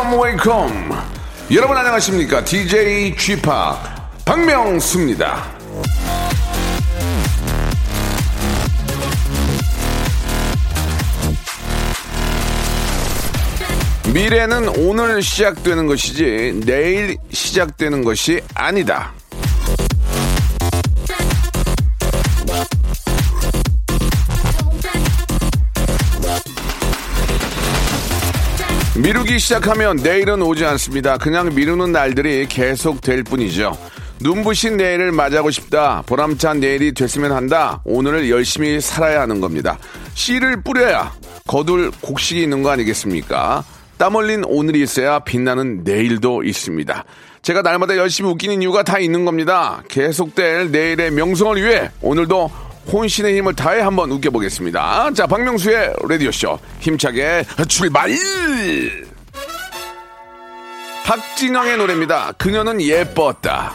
[0.00, 0.92] Wake up wake up
[1.52, 2.42] 여러분 안녕하십니까?
[2.42, 3.36] DJ p
[4.24, 5.44] 박명수입니다.
[14.14, 19.12] 미래는 오늘 시작되는 것이지 내일 시작되는 것이 아니다
[28.96, 31.16] 미루기 시작하면 내일은 오지 않습니다.
[31.16, 33.76] 그냥 미루는 날들이 계속 될 뿐이죠.
[34.20, 36.02] 눈부신 내일을 맞이하고 싶다.
[36.06, 37.80] 보람찬 내일이 됐으면 한다.
[37.84, 39.78] 오늘을 열심히 살아야 하는 겁니다.
[40.14, 41.12] 씨를 뿌려야
[41.46, 43.64] 거둘 곡식이 있는 거 아니겠습니까?
[43.96, 47.04] 땀 흘린 오늘이 있어야 빛나는 내일도 있습니다.
[47.42, 49.82] 제가 날마다 열심히 웃기는 이유가 다 있는 겁니다.
[49.88, 52.50] 계속될 내일의 명성을 위해 오늘도
[52.90, 55.12] 혼신의 힘을 다해 한번 웃겨보겠습니다.
[55.14, 56.58] 자, 박명수의 라디오쇼.
[56.80, 58.10] 힘차게 출발!
[61.04, 62.32] 박진영의 노래입니다.
[62.38, 63.74] 그녀는 예뻤다.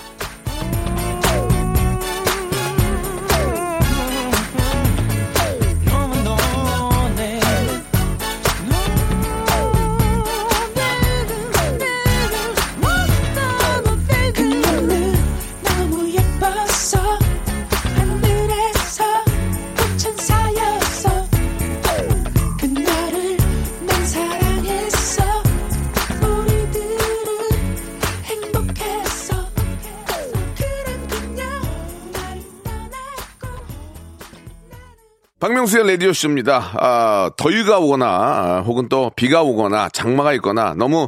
[35.46, 36.72] 박명수의 라디오쇼입니다.
[36.80, 41.08] 아, 더위가 오거나, 아, 혹은 또 비가 오거나, 장마가 있거나, 너무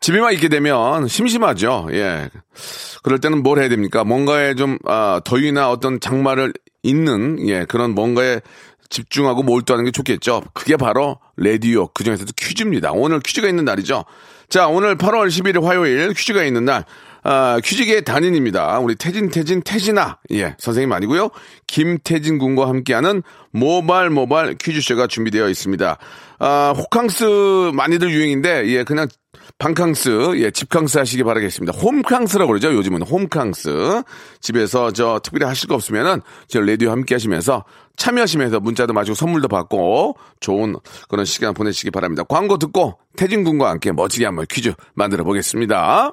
[0.00, 1.86] 집에만 있게 되면 심심하죠.
[1.92, 2.28] 예.
[3.04, 4.02] 그럴 때는 뭘 해야 됩니까?
[4.02, 8.40] 뭔가에 좀, 아, 더위나 어떤 장마를 있는, 예, 그런 뭔가에
[8.90, 10.42] 집중하고 몰두하는 게 좋겠죠.
[10.54, 12.90] 그게 바로 라디오, 그 중에서도 퀴즈입니다.
[12.90, 14.04] 오늘 퀴즈가 있는 날이죠.
[14.48, 16.84] 자, 오늘 8월 11일 화요일 퀴즈가 있는 날.
[17.30, 18.78] 아, 퀴즈계의 단인입니다.
[18.78, 20.16] 우리 태진, 태진, 태진아.
[20.32, 21.28] 예, 선생님 아니고요
[21.66, 25.98] 김태진 군과 함께하는 모발, 모발 퀴즈쇼가 준비되어 있습니다.
[26.38, 29.08] 아, 호캉스 많이들 유행인데, 예, 그냥
[29.58, 31.78] 방캉스, 예, 집캉스 하시기 바라겠습니다.
[31.78, 32.72] 홈캉스라고 그러죠.
[32.72, 34.04] 요즘은 홈캉스.
[34.40, 40.16] 집에서 저 특별히 하실 거 없으면은 저 라디오 함께 하시면서 참여하시면서 문자도 마시고 선물도 받고
[40.40, 40.76] 좋은
[41.10, 42.22] 그런 시간 보내시기 바랍니다.
[42.22, 46.12] 광고 듣고 태진 군과 함께 멋지게 한번 퀴즈 만들어 보겠습니다.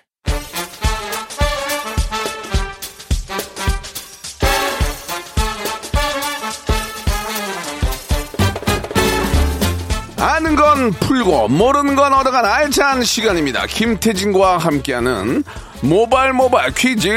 [10.21, 13.65] 아는 건 풀고 모르는 건 얻어간 알찬 시간입니다.
[13.65, 15.43] 김태진과 함께하는
[15.81, 17.09] 모발 모발 퀴즈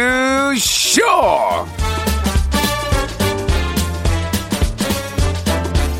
[0.56, 1.02] 쇼.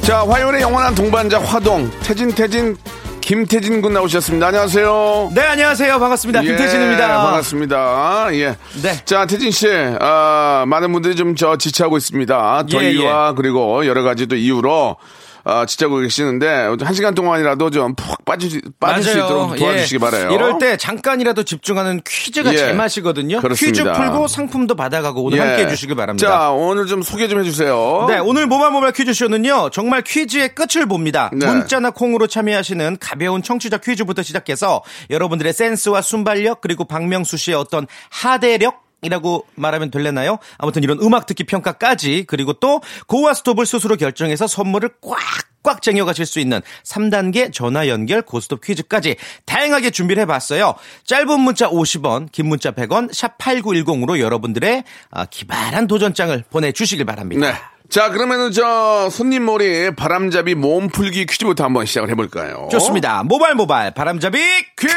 [0.02, 2.76] 자, 화요일의 영원한 동반자 화동 태진 태진
[3.20, 4.48] 김태진 군 나오셨습니다.
[4.48, 5.30] 안녕하세요.
[5.34, 5.98] 네, 안녕하세요.
[5.98, 6.42] 반갑습니다.
[6.44, 7.08] 예, 김태진입니다.
[7.22, 8.28] 반갑습니다.
[8.34, 8.56] 예.
[8.82, 9.00] 네.
[9.06, 9.66] 자, 태진 씨,
[10.00, 12.64] 아, 많은 분들이 좀 저 지치하고 있습니다.
[12.68, 14.96] 예, 더위와 그리고 여러 가지 또 이유로
[15.44, 19.98] 아, 지치하고 계시는데 한 시간 동안이라도 좀 푹 빠지 빠질 수 있도록 도와주시기 예.
[19.98, 20.30] 바라요.
[20.30, 22.56] 이럴 때 잠깐이라도 집중하는 퀴즈가 예.
[22.56, 23.36] 제맛이거든요.
[23.40, 23.92] 퀴즈 그렇습니다.
[23.92, 25.42] 풀고 상품도 받아가고 오늘 예.
[25.42, 26.26] 함께 해 주시기 바랍니다.
[26.28, 28.06] 자, 오늘 좀 소개 좀 해주세요.
[28.08, 31.30] 네, 오늘 모바모바 퀴즈쇼는요, 정말 퀴즈의 끝을 봅니다.
[31.32, 31.46] 네.
[31.46, 38.83] 문자나 콩으로 참여하시는 가벼운 청취자 퀴즈부터 시작해서 여러분들의 센스와 순발력, 그리고 박명수 씨의 어떤 하대력,
[39.04, 40.38] 이라고 말하면 될래나요?
[40.58, 46.26] 아무튼 이런 음악 듣기 평가까지 그리고 또 고와 스톱을 스스로 결정해서 선물을 꽉 꽉 쟁여가실
[46.26, 49.16] 수 있는 3단계 전화 연결 고스톱 퀴즈까지
[49.46, 50.74] 다양하게 준비를 해봤어요.
[51.04, 57.50] 짧은 문자 50원, 긴 문자 100원, 샵 8910으로 여러분들의 아, 기발한 도전장을 보내주시길 바랍니다.
[57.50, 57.54] 네.
[57.88, 62.68] 자, 그러면은 저 손님 머리 바람잡이 몸풀기 퀴즈부터 한번 시작을 해볼까요?
[62.70, 63.22] 좋습니다.
[63.24, 64.38] 모발 모발 바람잡이
[64.78, 64.94] 퀴즈.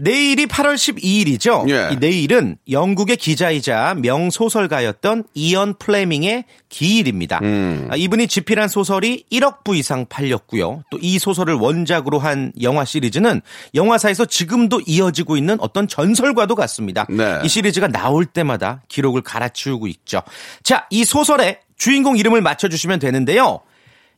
[0.00, 1.68] 내일이 8월 12일이죠.
[1.70, 1.92] 예.
[1.92, 7.40] 이 내일은 영국의 기자이자 명소설가였던 이언 플레밍의 기일입니다.
[7.42, 7.88] 음.
[7.90, 10.84] 아, 이분이 집필한 소설이 1억 부 이상 팔렸고요.
[10.90, 13.40] 또 이 소설을 원작으로 한 영화 시리즈는
[13.74, 17.06] 영화사에서 지금도 이어지고 있는 어떤 전설과도 같습니다.
[17.08, 17.40] 네.
[17.42, 20.22] 이 시리즈가 나올 때마다 기록을 갈아치우고 있죠.
[20.62, 23.60] 자, 이 소설의 주인공 이름을 맞춰주시면 되는데요.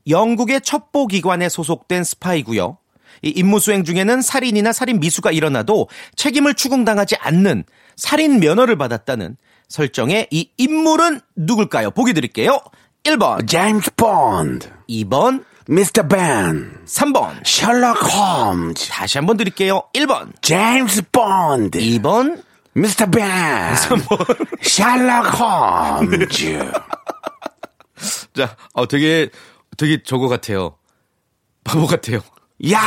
[0.08, 2.78] 영국의 첩보기관에 소속된 스파이고요.
[3.22, 7.64] 이 임무 수행 중에는 살인이나 살인 미수가 일어나도 책임을 추궁당하지 않는
[7.96, 9.36] 살인 면허를 받았다는
[9.68, 11.92] 설정의 이 인물은 누굴까요?
[11.92, 12.60] 보기 드릴게요.
[13.04, 17.44] 1번, 제임스 본드, 2번, 미스터 빈, 3번.
[17.44, 19.82] 셜록 홈즈, 다시 한번 드릴게요.
[19.94, 22.42] 1번, 제임스 본드, 2번,
[22.74, 23.26] 미스터 빈,
[24.62, 26.72] 셜록 홈즈.
[28.34, 29.30] 자, 어, 되게,
[29.76, 30.76] 되게 저거 같아요.
[31.64, 32.20] 바보 같아요.
[32.70, 32.80] 야!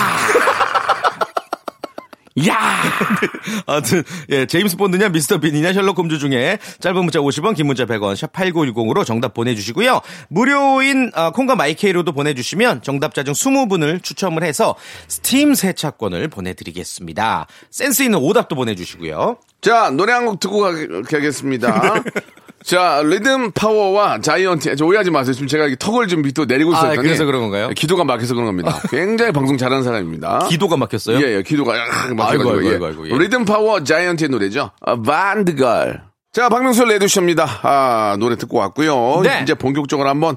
[2.47, 2.81] 야!
[3.65, 8.15] 아무튼 예, 제임스 본드냐 미스터 빈이냐 셜록 홈즈 중에 짧은 문자 50원 긴 문자 100원
[8.17, 10.01] 샵 8910으로 정답 보내주시고요.
[10.27, 14.75] 무료인 아, 콩과 마이케이로도 보내주시면 정답자 중 20분을 추첨을 해서
[15.07, 17.47] 스팀 세차권을 보내드리겠습니다.
[17.71, 19.37] 센스 있는 오답도 보내주시고요.
[19.61, 20.71] 자, 노래 한 곡 듣고 가,
[21.09, 22.03] 가겠습니다.
[22.65, 25.33] 자, 리듬 파워와 자이언티, 저 오해하지 마세요.
[25.33, 27.03] 지금 제가 턱을 좀 밑으로 내리고 아, 있었더니.
[27.03, 27.69] 그래서 그런 건가요?
[27.75, 28.81] 기도가 막혀서 그런 겁니다.
[28.89, 30.47] 굉장히 방송 잘하는 사람입니다.
[30.49, 31.17] 기도가 막혔어요?
[31.17, 32.49] 예, 예, 기도가 약 막혀가지고.
[32.49, 32.71] 아이고, 아이고, 예.
[32.73, 33.17] 아이고, 아이고, 예.
[33.19, 34.71] 리듬 파워 자이언티의 노래죠.
[34.81, 36.01] 아, 본드걸.
[36.33, 37.45] 자, 박명수 라디오쇼입니다.
[37.61, 39.21] 아, 노래 듣고 왔고요.
[39.23, 39.41] 네.
[39.43, 40.35] 이제 본격적으로 한번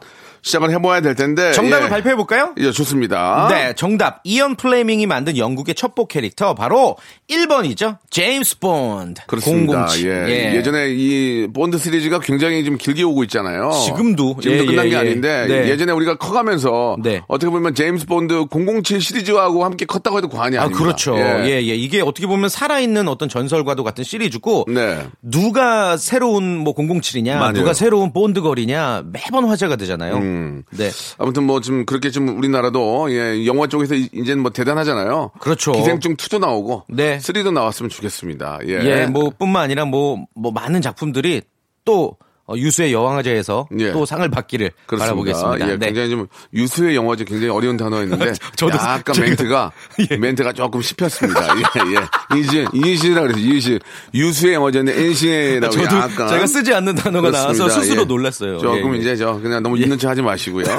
[0.49, 1.53] 시작을 해봐야 될 텐데.
[1.53, 1.89] 정답을 예.
[1.91, 2.55] 발표해 볼까요?
[2.59, 3.49] 예, 좋습니다.
[3.51, 4.21] 네, 정답.
[4.25, 6.97] 이언 플레밍이 만든 영국의 첩보 캐릭터 바로
[7.31, 7.99] 1번이죠.
[8.11, 9.23] 제임스 본드.
[9.27, 9.87] 그렇습니다.
[9.87, 10.09] 007.
[10.29, 10.57] 예.
[10.57, 10.63] 예.
[10.63, 13.71] 제임스 본드 시리즈가 굉장히 좀 길게 오고 있잖아요.
[13.85, 14.39] 지금도.
[14.41, 14.99] 지금도 예, 끝난 예, 게 예.
[14.99, 15.69] 아닌데 네.
[15.69, 17.21] 예전에 우리가 커가면서 네.
[17.29, 20.83] 어떻게 보면 제임스 본드 007 시리즈하고 함께 컸다고 해도 과언이 아, 아닙니다.
[20.83, 21.17] 그렇죠.
[21.19, 21.45] 예.
[21.47, 25.07] 예, 이게 어떻게 보면 살아있는 어떤 전설과도 같은 시리즈고, 네.
[25.23, 27.53] 누가 새로운 뭐 007이냐, 맞아요.
[27.53, 30.17] 누가 새로운 본드걸이냐, 매번 화제가 되잖아요.
[30.17, 30.38] 음.
[30.71, 30.91] 네.
[31.19, 35.33] 아무튼 뭐 지금 그렇게 좀 우리나라도 예, 영화 쪽에서 이- 이제는 뭐 대단하잖아요.
[35.41, 35.73] 그렇죠.
[35.73, 37.19] 기생충 2도 나오고 네.
[37.19, 38.61] 3도 나왔으면 좋겠습니다.
[38.67, 38.73] 예.
[38.85, 41.43] 예, 뭐, 뿐만 아니라 뭐, 뭐, 많은 작품들이
[41.85, 43.93] 또, 어, 유수의 여왕제에서 예.
[43.93, 45.05] 또 상을 받기를 그렇습니다.
[45.05, 45.71] 바라보겠습니다.
[45.73, 45.87] 예, 네.
[45.87, 49.73] 굉장히 좀 유수의 영화제 굉장히 어려운 단어였는데 저도 제가- 멘트가
[50.11, 50.17] 예.
[50.17, 51.41] 멘트가 조금 씹혔습니다.
[51.57, 51.61] 예,
[51.95, 52.39] 예.
[52.39, 53.79] 이시 이시라 그래서 이시
[54.15, 57.81] 유수의 영화제인데 인시라고 저도 약간 제가 쓰지 않는 단어가 나와서 그렇습니다.
[57.83, 58.05] 스스로 예.
[58.07, 58.59] 놀랐어요.
[58.59, 59.01] 조금 예, 예.
[59.01, 60.65] 이제 저 그냥 너무 있는 척 하지 마시고요.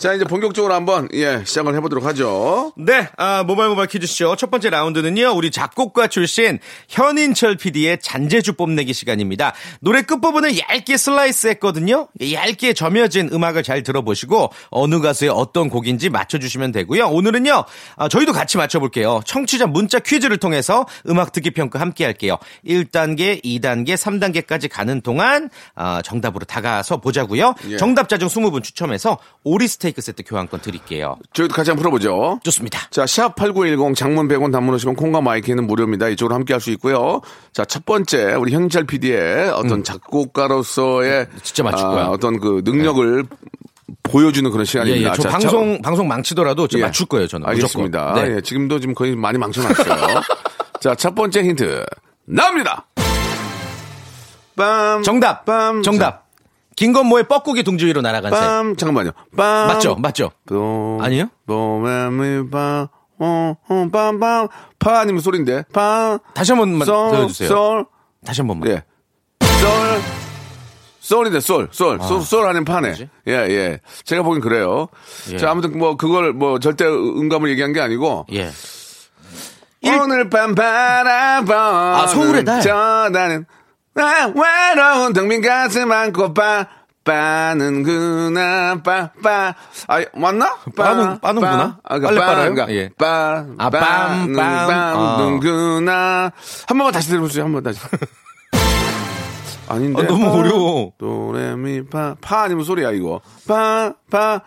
[0.00, 2.72] 자, 이제 본격적으로 한번 예, 시작을 해보도록 하죠.
[2.74, 6.58] 네, 아, 모바일 모바일 퀴즈쇼 첫 번째 라운드는요, 우리 작곡가 출신
[6.88, 9.52] 현인철 PD의 잔재주 뽐내기 시간입니다.
[9.82, 12.08] 노래 끝부분을 얇게 슬라이스 했거든요.
[12.18, 17.08] 얇게 점여진 음악을 잘 들어보시고, 어느 가수의 어떤 곡인지 맞춰주시면 되고요.
[17.08, 17.64] 오늘은요,
[17.96, 19.20] 아, 저희도 같이 맞춰볼게요.
[19.26, 22.38] 청취자 문자 퀴즈를 통해서 음악 듣기 평가 함께 할게요.
[22.66, 27.54] 1단계, 2단계, 3단계까지 가는 동안, 아, 정답으로 다가서 보자고요.
[27.68, 27.76] 예.
[27.76, 31.16] 정답자 중 20분 추첨해서 오리 스테 이크 세트 교환권 드릴게요.
[31.34, 32.40] 저희도 같이 한번 풀어보죠.
[32.42, 32.80] 좋습니다.
[32.90, 36.08] 자, 샵 8910 장문 100원 단문 오시면 콩과 마이크는 무료입니다.
[36.08, 37.20] 이쪽으로 함께 할 수 있고요.
[37.52, 41.38] 자, 첫 번째 우리 현철 PD의 어떤 작곡가로서의 음.
[41.42, 42.02] 진짜 맞출 거야.
[42.02, 42.06] 네.
[42.06, 43.24] 아, 어떤 그 능력을
[44.02, 45.10] 보여주는 그런 예, 시간입니다.
[45.10, 45.14] 예.
[45.16, 46.82] 저 자, 방송, 방송 망치더라도 저 예.
[46.82, 47.46] 맞출 거예요, 저는.
[47.48, 48.14] 알겠습니다.
[48.14, 48.36] 네.
[48.36, 50.20] 예, 지금도 지금 거의 많이 망쳐놨어요.
[50.80, 51.84] 자, 첫 번째 힌트
[52.26, 52.86] 나옵니다.
[54.56, 55.02] 빰.
[55.02, 55.44] 정답!
[55.46, 55.82] 빰.
[55.82, 56.29] 정답!
[56.80, 58.40] 김건모의 뻐꾸기 둥지 위로 날아간 새.
[58.40, 58.78] 빰.
[58.78, 59.10] 잠깐만요.
[59.36, 59.66] 빰.
[59.66, 59.96] 맞죠?
[59.96, 60.30] 맞죠?
[60.46, 60.98] 또.
[61.02, 61.28] 아니에요?
[61.46, 62.88] 또매미 빰.
[63.18, 64.48] 어, 어, 빰빰.
[64.78, 65.64] 파 아니면 소리인데.
[65.74, 66.20] 빰.
[66.32, 67.48] 다시 한 번만 솔, 들려주세요.
[67.50, 67.86] 솔.
[68.24, 68.70] 다시 한 번만.
[68.70, 68.82] 예.
[69.42, 70.00] 솔.
[71.00, 72.88] 솔인데 솔, 솔, 솔, 솔 아닌 파네.
[72.88, 73.10] 뭐지?
[73.28, 73.80] 예, 예.
[74.04, 74.88] 제가 보긴 그래요.
[75.32, 75.36] 예.
[75.36, 78.50] 자, 아무튼 뭐 그걸 뭐 절대 음감을 얘기한 게 아니고 예.
[79.84, 82.70] 오늘 밤 바라보는 아, 서울의 달.
[82.70, 83.10] 아,
[84.34, 86.66] 외로운 텅빈 가슴 안고 빠
[87.04, 89.54] 빠는구나 빠빠
[89.88, 90.56] 아 맞나?
[90.76, 91.78] 빠는- 빠는구나?
[91.82, 92.54] 아, 빨리 빨아요?
[92.70, 92.90] 예.
[92.98, 93.80] 빠 아, 빰,
[94.32, 94.36] 빰.
[94.36, 96.32] 빠는구나
[96.66, 97.80] 한 번만 다시 들어보세요 한 번 다시
[99.72, 100.92] 아닌데 아, 너무 빠, 어려워.
[100.98, 104.42] 도레미 파 파 아니면 소리야 이거 빠빠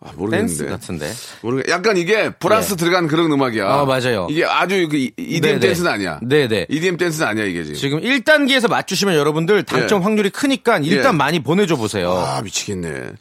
[0.00, 1.12] 아, 모르겠는데 댄스 같은데.
[1.42, 2.76] 모르겠 약간 이게 브라스 예.
[2.76, 3.68] 들어간 그런 음악이야.
[3.70, 4.26] 아, 맞아요.
[4.30, 5.60] 이게 아주 그 이- EDM 네네.
[5.60, 6.18] 댄스는 아니야.
[6.22, 6.66] 네네.
[6.70, 7.76] EDM 댄스는 아니야 이게 지금.
[7.78, 10.04] 지금 1단계에서 맞추시면 여러분들 당점 예.
[10.04, 11.16] 확률이 크니까 일단 예.
[11.16, 12.10] 많이 보내줘 보세요.
[12.12, 13.12] 아 미치겠네.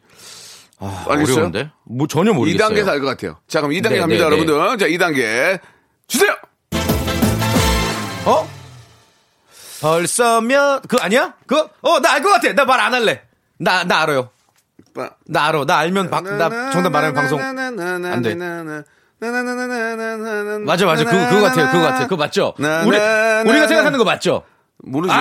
[0.79, 1.36] 알겠어요?
[1.36, 1.70] 어려운데?
[1.86, 2.70] 뭐 전혀 모르겠어요.
[2.70, 3.38] 2단계에서 알 것 같아요.
[3.48, 4.41] 자 그럼 2단계 네, 갑니다 네, 네.
[4.48, 4.77] 여러분들.
[4.79, 5.60] 자 2단계
[6.08, 6.34] 주세요.
[8.25, 8.48] 어?
[9.81, 11.33] 벌써면 그 아니야?
[11.47, 11.57] 그?
[11.81, 12.53] 어, 나 알 것 같아.
[12.53, 13.23] 나 말 안 할래.
[13.57, 14.29] 나 나 알아요.
[14.93, 15.65] 빠- 나 알아.
[15.65, 17.55] 나 알면 방, 나 정답 말하면 방송 안
[18.21, 18.35] 돼.
[20.65, 21.03] 맞아, 맞아.
[21.03, 21.67] 그거, 그거 같아요.
[21.71, 22.03] 그거 같아요.
[22.07, 22.53] 그거 맞죠?
[22.57, 23.97] 나, 우리, 나, 우리가 나, 생각하는 나.
[23.97, 24.43] 거 맞죠?
[24.83, 25.13] 모르지.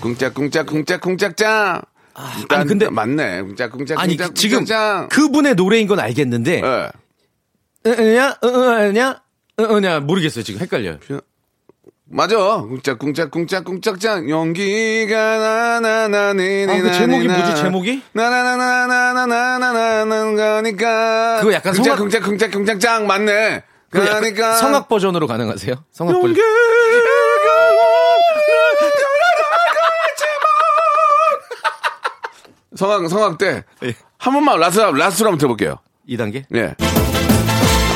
[0.00, 1.82] 쿵짝 쿵짝 쿵짝 쿵짝짱.
[2.40, 3.42] 일단 아니, 근데- 맞네.
[3.42, 5.08] 쿵짝 쿵짝 아니, 쿵짝 지금 쿵짝짱.
[5.08, 6.88] 그분의 노래인 건 알겠는데, 예.
[7.86, 9.20] 으냐, 으냐,
[9.60, 10.42] 으냐, 모르겠어요.
[10.44, 10.98] 지금 헷갈려요.
[12.10, 12.36] 맞아.
[12.62, 14.30] 쿵짝 쿵짝 쿵짝 쿵짝짱.
[14.30, 16.66] 용기가 나나나니.
[16.68, 18.02] 아, 그 제목이 뭐지, 제목이?
[18.12, 21.40] 나나나나나나나나나나는 거니까.
[21.40, 23.62] 그거 약간 성악- 쿵짝 쿵짝 쿵짝쿵짝짱 맞네.
[23.90, 24.54] 그 약간 그러니까.
[24.54, 25.74] 성악 버전으로 가능하세요?
[25.92, 26.28] 성악 버전.
[26.30, 26.46] 용기가
[32.76, 33.94] 성악 성악 때한 예.
[34.18, 35.78] 번만 라스 라스로 한번 들어볼게요.
[36.08, 36.44] 2단계?
[36.54, 36.74] 예.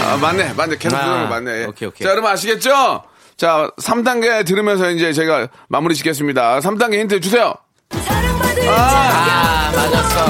[0.04, 1.60] 아 맞네 맞네 계속 아, 들으면 맞네.
[1.60, 1.64] 예.
[1.66, 2.04] 오케이, 오케이.
[2.04, 3.04] 자 여러분 아시겠죠?
[3.42, 6.60] 자 3단계 들으면서 이제 제가 마무리 짓겠습니다.
[6.60, 7.52] 3단계 힌트 주세요.
[7.90, 10.26] 사랑받을 아, 맞았어.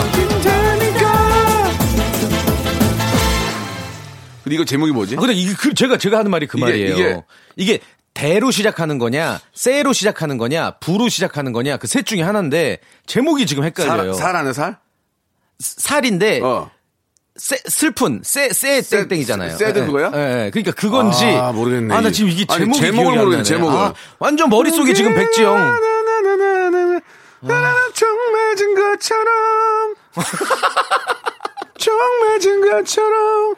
[4.45, 5.17] 근데 이거 제목이 뭐지?
[5.17, 6.95] 아, 근데 이게 그, 제가, 제가 하는 말이 그 이게- 말이에요.
[6.97, 7.23] 이게-
[7.57, 7.81] 이게,
[8.15, 13.65] 대로 시작하는 거냐, 세로 시작하는 거냐, 부로 시작하는 거냐, 그 셋 중에 하나인데, 제목이 지금
[13.65, 14.15] 헷갈려요.
[14.15, 14.79] 살, 살 안에 살?
[15.59, 16.71] 살인데, 어.
[17.37, 19.57] 세- 슬픈, 세, 세, 세- 땡땡이잖아요.
[19.57, 20.11] Sad 예, 그거야?
[20.15, 20.51] 예, 예.
[20.51, 21.25] 그러니까 그건지.
[21.25, 21.95] 아, 모르겠네.
[21.95, 23.43] 아, 나 지금 이게 아니, 제목이 제목을 기억이 안 모르겠네.
[23.45, 23.77] 제목을.
[23.79, 25.55] 아, 완전 머릿속에 지금 백지영.
[25.55, 27.01] 나나나나나나나.
[27.95, 29.95] 정 맞은 것처럼.
[31.79, 33.55] 정 맞은 것처럼.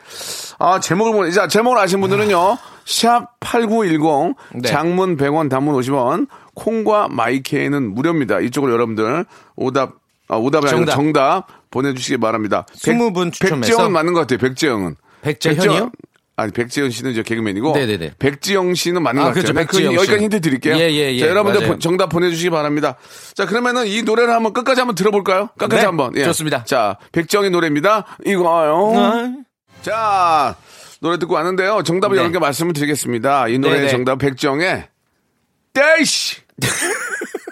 [0.59, 2.57] 아, 제목을 모르, 자, 제목을 아시는 분들은요.
[2.87, 4.35] 샵 8910.
[4.54, 4.69] 네.
[4.69, 6.28] 장문 100원, 단문 50원.
[6.54, 8.38] 콩과 마이케이는 무료입니다.
[8.40, 9.26] 이쪽으로 여러분들
[9.57, 9.95] 오답,
[10.28, 10.93] 아, 오답이 정답.
[10.95, 12.66] 정답 보내주시기 바랍니다.
[12.76, 13.61] 20분 추첨해서.
[13.69, 14.97] 백지영은 맞는 것 같아요, 백지영은.
[15.23, 15.90] 백재현이요?
[16.37, 17.75] 아니, 백지영 씨는 이제 개그맨이고.
[17.75, 18.14] 네네네.
[18.19, 19.43] 백지영 씨는 맞는 아, 것 같아요.
[19.45, 19.97] 그렇죠, 그 백지영 씨.
[19.99, 20.75] 여기까지 힌트 드릴게요.
[20.76, 21.21] 예, 예, 예.
[21.21, 21.73] 자, 여러분들 맞아요.
[21.75, 22.97] 보- 정답 보내주시기 바랍니다.
[23.35, 25.49] 자, 그러면은 이 노래를 한번 끝까지 한번 들어볼까요?
[25.59, 26.12] 끝까지 네, 한번.
[26.16, 26.25] 예.
[26.25, 26.64] 좋습니다.
[26.64, 28.04] 자, 백지영의 노래입니다.
[28.26, 28.93] 이거요.
[28.97, 29.33] 아,
[29.83, 30.57] 자,
[31.00, 31.83] 노래 듣고 왔는데요.
[31.85, 32.23] 정답을 네.
[32.23, 33.47] 여러 개 말씀을 드리겠습니다.
[33.49, 33.90] 이 노래의 네네.
[33.93, 34.88] 정답 백지영의
[35.73, 36.37] 대시!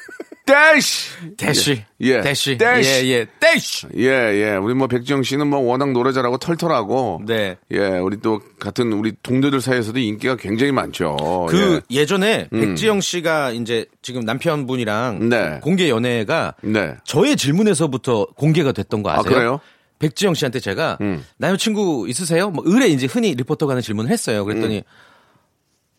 [0.53, 1.11] 대시!
[1.39, 1.85] 대시.
[2.01, 2.21] 예.
[2.21, 2.59] 대시.
[2.59, 3.07] 대시.
[3.07, 3.27] 예, 예.
[3.41, 3.87] 대시.
[3.97, 4.57] 예, 예.
[4.57, 7.23] 우리 뭐 백지영 씨는 뭐 워낙 노래 잘하고 털털하고.
[7.27, 7.57] 네.
[7.71, 11.47] 예, 우리 또 같은 우리 동료들 사이에서도 인기가 굉장히 많죠.
[11.49, 12.01] 그 예.
[12.01, 12.07] 예.
[12.07, 15.61] 전에 백지영 씨가 이제 지금 남편분이랑 네.
[15.63, 16.95] 공개 연애가 네.
[17.05, 19.21] 저의 질문에서부터 공개가 됐던 거 아세요?
[19.21, 19.61] 아, 그래요?
[20.01, 21.25] 백지영 씨한테 제가 음.
[21.39, 22.51] 남자친구 있으세요?
[22.51, 24.45] 뭐 의뢰 이제 흔히 리포터가 하는 질문을 했어요.
[24.45, 24.83] 그랬더니 음.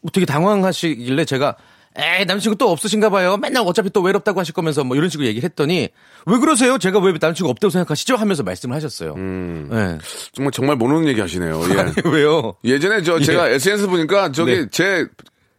[0.02, 1.56] 뭐 되게 당황하시길래 제가
[1.96, 3.38] 에이 남자친구 또 없으신가 봐요.
[3.38, 5.90] 맨날 어차피 또 외롭다고 하실 거면서 뭐 이런 식으로 얘기를 했더니
[6.26, 6.78] 왜 그러세요?
[6.78, 8.16] 제가 왜 남자친구 없다고 생각하시죠?
[8.16, 9.14] 하면서 말씀을 하셨어요.
[9.16, 9.68] 음.
[9.72, 9.98] 네.
[10.34, 11.62] 정말 정말 모르는 얘기 하시네요.
[11.70, 12.10] 예.
[12.10, 12.56] 왜요?
[12.64, 14.66] 예전에 저 제가 SNS 보니까 저기 네.
[14.72, 15.06] 제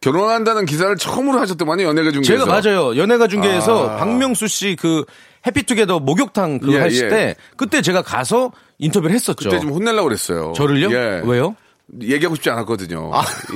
[0.00, 1.84] 결혼한다는 기사를 처음으로 하셨더만요.
[1.84, 2.44] 연예가 중계에서.
[2.44, 2.96] 제가 맞아요.
[2.96, 3.96] 연예가 중계에서 아.
[3.96, 5.04] 박명수 씨 그
[5.46, 7.08] 해피투게더 목욕탕 그거 예, 하실 예.
[7.10, 9.48] 때 그때 제가 가서 인터뷰를 했었죠.
[9.50, 10.52] 그때 좀 혼내려고 그랬어요.
[10.56, 10.90] 저를요?
[10.92, 11.22] 예.
[11.24, 11.54] 왜요?
[12.00, 13.10] 얘기하고 싶지 않았거든요.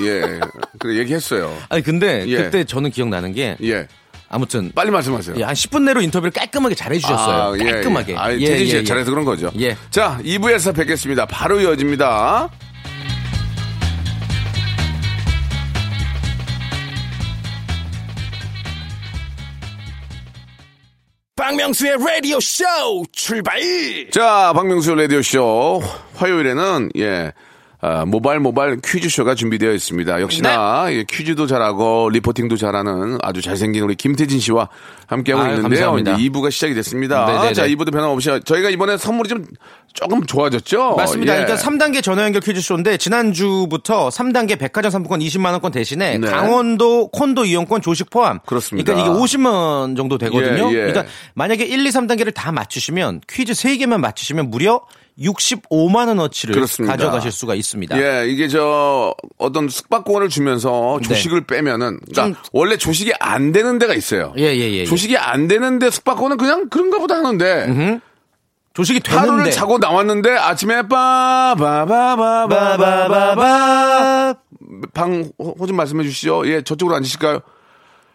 [0.05, 0.41] 예.
[0.79, 1.57] 그래 얘기했어요.
[1.69, 2.37] 아니 근데 예.
[2.45, 3.89] 그때 저는 기억나는 게 예.
[4.29, 5.37] 아무튼 빨리 말씀하세요.
[5.39, 7.59] 예, 한 10분 내로 인터뷰를 깔끔하게 잘 해 주셨어요.
[7.65, 8.13] 예, 깔끔하게.
[8.13, 8.17] 예.
[8.17, 8.85] 아, 예, 태진 씨가 예, 예.
[8.85, 9.51] 잘해서 그런 거죠.
[9.59, 9.75] 예.
[9.91, 11.25] 자, 2부에서 뵙겠습니다.
[11.27, 12.51] 바로 이어집니다.
[21.37, 22.65] 박명수의 라디오 쇼
[23.13, 23.61] 출발!
[24.11, 25.81] 자, 박명수 라디오 쇼.
[26.17, 27.33] 화요일에는, 예,
[27.81, 30.21] 아, 모바일 모바일 퀴즈쇼가 준비되어 있습니다.
[30.21, 30.97] 역시나 네.
[30.97, 34.69] 예, 퀴즈도 잘하고 리포팅도 잘하는 아주 잘생긴 우리 김태진 씨와
[35.07, 35.93] 함께하고 아유, 있는데요.
[35.93, 36.15] 감사합니다.
[36.17, 37.25] 이제 2부가 시작이 됐습니다.
[37.27, 37.53] 네네네.
[37.53, 39.45] 자, 2부도 변함없이 저희가 이번에 선물이 좀
[39.95, 40.97] 조금 좋아졌죠?
[40.97, 41.37] 맞습니다.
[41.37, 41.41] 예.
[41.41, 46.29] 일단 3단계 전화 연결 퀴즈쇼인데 지난주부터 3단계 백화점 상품권 20만 원권 대신에 네.
[46.29, 48.41] 강원도 콘도 이용권 조식 포함.
[48.45, 48.93] 그렇습니다.
[48.93, 50.69] 그러니까 이게 50만 원 정도 되거든요.
[50.73, 50.79] 예, 예.
[50.93, 51.05] 그러니까
[51.35, 54.81] 만약에 1, 2, 3단계를 다 맞추시면 퀴즈 3개만 맞추시면 무려
[55.21, 56.95] 65만 원어치를 그렇습니다.
[56.97, 57.99] 가져가실 수가 있습니다.
[58.01, 62.33] 예, 이게 저 어떤 숙박권을 주면서 조식을 빼면은 그러니까 네.
[62.35, 64.33] 좀- 원래 조식이 안 되는 데가 있어요.
[64.39, 64.85] 예, 예, 예, 예.
[64.85, 68.01] 조식이 안 되는데 숙박권은 그냥 그런가 보다 하는데
[68.75, 70.83] 조식이 하루를 되는데 자고 나왔는데 아침에
[73.09, 74.35] 빠바바바바바
[74.95, 76.47] 방 호좀 말씀해 주시죠.
[76.49, 77.41] 예, 저쪽으로 앉으실까요?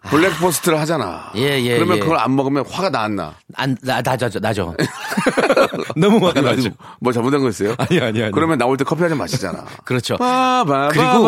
[0.09, 1.31] 블랙퍼스트를 하잖아.
[1.35, 1.99] 예, 예, 그러면 예.
[2.01, 3.33] 그걸 안 먹으면 화가 나 안 나.
[3.55, 4.75] 안, 나, 나죠, 나죠.
[5.95, 6.69] 너무 화가 나죠.
[6.99, 7.75] 뭐 잘못한 거 있어요?
[7.77, 8.31] 아니, 아니, 아니.
[8.31, 9.65] 그러면 나올 때 커피 한 잔 마시잖아.
[9.85, 10.17] 그렇죠.
[10.17, 11.27] 그리고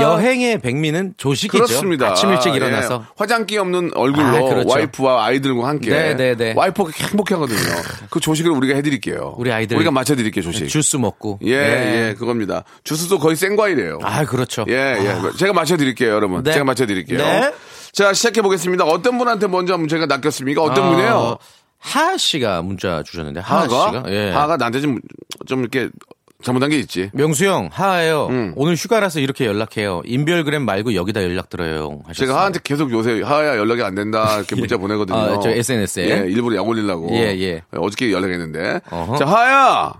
[0.00, 1.64] 여행의 백미는 조식이죠.
[1.64, 2.10] 그렇습니다.
[2.10, 2.94] 아침 일찍 일어나서.
[3.04, 4.68] 예, 화장기 없는 얼굴로 아, 그렇죠.
[4.70, 6.52] 와이프와 아이들과 함께 네, 네, 네.
[6.56, 7.58] 와이프가 행복해 하거든요.
[8.10, 9.34] 그 조식을 우리가 해드릴게요.
[9.38, 10.68] 우리 아이들 우리가 맞춰드릴게요, 조식.
[10.68, 11.38] 주스 먹고.
[11.42, 12.08] 예, 네.
[12.10, 12.64] 예, 그겁니다.
[12.84, 13.98] 주스도 거의 생과일이에요.
[14.02, 14.64] 아, 그렇죠.
[14.68, 15.36] 예, 예.
[15.36, 16.42] 제가 맞춰드릴게요, 여러분.
[16.42, 16.52] 네.
[16.52, 17.18] 제가 맞춰드릴게요.
[17.18, 17.27] 네.
[17.92, 18.84] 자, 시작해 보겠습니다.
[18.84, 20.62] 어떤 분한테 먼저 문제가 낚였습니까?
[20.62, 21.38] 어떤 어, 분이에요?
[21.78, 23.64] 하하 씨가 문자 주셨는데 하하?
[23.64, 24.30] 씨가 예.
[24.30, 24.98] 하하가 나한테 좀,
[25.46, 25.88] 좀 이렇게
[26.42, 27.10] 잘못한 게 있지.
[27.14, 28.26] 명수 형 하하예요.
[28.26, 28.52] 음.
[28.56, 30.02] 오늘 휴가라서 이렇게 연락해요.
[30.04, 31.48] 인별그램 말고 여기다 연락.
[31.50, 32.02] 하셨어요.
[32.14, 35.18] 제가 하한테 계속 요새 하하야 연락이 안 된다 이렇게 문자 보내거든요.
[35.18, 36.04] 아, 저 SNS 에?
[36.10, 37.08] 예, 일부러 약 올리려고.
[37.12, 37.62] 예, 예.
[37.76, 38.80] 어저께 연락했는데.
[38.90, 39.16] 어허.
[39.16, 39.94] 자, 하하야!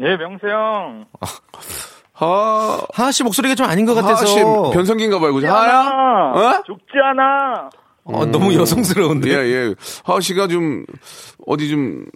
[0.00, 1.06] 예, 명수 형.
[2.18, 5.32] 하, 하하 씨 목소리가 좀 아닌 것 같아서 하하 씨 변성기인가 봐요.
[5.34, 5.46] 그죠?
[5.46, 5.80] 하하야?
[6.34, 6.62] 어?
[6.66, 7.70] 죽지 않아.
[8.04, 9.28] 어, 너무 여성스러운데.
[9.30, 9.74] 예, 예.
[10.04, 10.84] 하하 씨가 좀,
[11.46, 12.06] 어디 좀,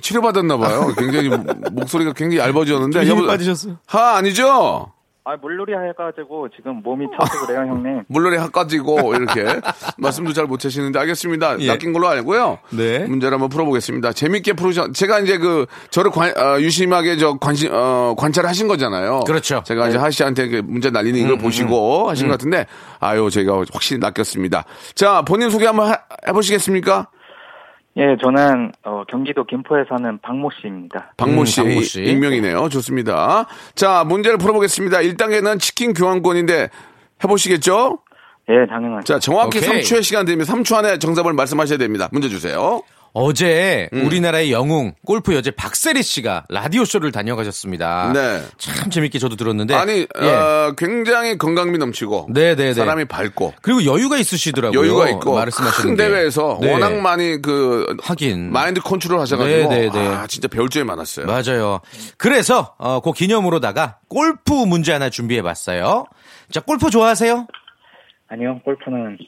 [0.00, 0.92] 치료받았나 봐요.
[0.96, 1.28] 굉장히,
[1.72, 3.00] 목소리가 굉장히 얇아졌는데.
[3.00, 3.76] 좀 힘이 여보- 빠지셨어요?
[3.86, 4.92] 하하 아니죠?
[5.24, 8.02] 아, 물놀이 해가지고 지금 몸이 차서 그래요, 형님.
[8.08, 9.60] 물놀이 핫까지고 이렇게
[9.98, 11.60] 말씀도 잘 못 하시는데 알겠습니다.
[11.60, 11.66] 예.
[11.68, 12.58] 낚인 걸로 알고요.
[12.70, 12.98] 네.
[13.06, 14.12] 문제를 한번 풀어보겠습니다.
[14.14, 14.90] 재밌게 풀으셔.
[14.92, 19.20] 제가 이제 그 저를 관, 어, 유심하게 저 관심 어, 관찰하신 거잖아요.
[19.24, 19.62] 그렇죠.
[19.64, 22.66] 제가 이제 하시 씨한테 그 문제 날리는 이걸 보시고 하신 것 같은데
[22.98, 24.64] 아유 제가 확실히 낚였습니다.
[24.96, 27.08] 자 본인 소개 한번 하- 해보시겠습니까?
[27.96, 31.12] 예, 저는 어, 경기도 김포에 사는 박모 씨입니다.
[31.18, 32.02] 박모 음, 씨, 박모 씨.
[32.02, 32.68] 익명이네요.
[32.70, 33.46] 좋습니다.
[33.74, 34.98] 자 문제를 풀어보겠습니다.
[34.98, 36.70] 1단계는 치킨 교환권인데
[37.22, 37.98] 해보시겠죠?
[38.48, 39.04] 예, 당연하죠.
[39.04, 39.82] 자, 정확히 오케이.
[39.82, 42.08] 3초의 시간 드리면 3초 안에 정답을 말씀하셔야 됩니다.
[42.12, 42.82] 문제 주세요.
[43.14, 44.06] 어제 음.
[44.06, 48.12] 우리나라의 영웅 골프 여제 박세리 씨가 라디오 쇼를 다녀가셨습니다.
[48.14, 48.42] 네.
[48.56, 50.26] 참 재밌게 저도 들었는데 아니, 예.
[50.26, 52.28] 어, 굉장히 건강미 넘치고.
[52.30, 52.74] 네, 네, 네.
[52.74, 53.54] 사람이 밝고.
[53.60, 54.80] 그리고 여유가 있으시더라고요.
[54.80, 55.34] 여유가 있고.
[55.34, 56.08] 말씀하시는 큰 게.
[56.08, 56.72] 대회에서 네.
[56.72, 57.96] 워낙 많이 그.
[58.02, 58.50] 하긴.
[58.50, 59.68] 마인드 컨트롤 하셔가지고.
[59.68, 60.06] 네, 네, 네.
[60.08, 61.26] 아, 진짜 배울 점이 많았어요.
[61.26, 61.80] 맞아요.
[62.16, 66.06] 그래서 어, 그 기념으로다가 골프 문제 하나 준비해봤어요.
[66.50, 67.46] 자, 골프 좋아하세요?
[68.28, 69.18] 아니요, 골프는